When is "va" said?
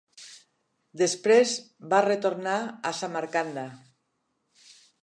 1.93-2.01